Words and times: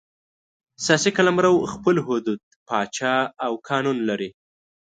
سیاسي 0.85 1.09
قلمرو 1.17 1.53
خپل 1.73 1.95
حدود، 2.05 2.41
پاچا 2.67 3.15
او 3.45 3.51
قانون 3.69 3.97
لري. 4.09 4.29